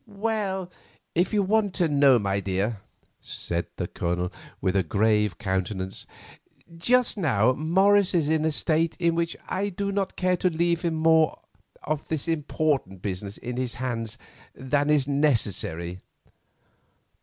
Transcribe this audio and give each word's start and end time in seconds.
"Well, 0.07 0.71
if 1.13 1.31
you 1.31 1.43
want 1.43 1.75
to 1.75 1.87
know, 1.87 2.17
my 2.17 2.39
dear," 2.39 2.81
said 3.19 3.67
the 3.75 3.87
Colonel, 3.87 4.33
with 4.59 4.75
a 4.75 4.81
grave 4.81 5.37
countenance, 5.37 6.07
"just 6.75 7.17
now 7.19 7.53
Morris 7.53 8.15
is 8.15 8.27
in 8.27 8.43
a 8.43 8.51
state 8.51 8.97
in 8.97 9.13
which 9.13 9.37
I 9.47 9.69
do 9.69 9.91
not 9.91 10.15
care 10.15 10.37
to 10.37 10.49
leave 10.49 10.83
more 10.91 11.39
of 11.83 12.07
this 12.07 12.27
important 12.27 13.03
business 13.03 13.37
in 13.37 13.57
his 13.57 13.75
hands 13.75 14.17
than 14.55 14.89
is 14.89 15.07
necessary." 15.07 15.99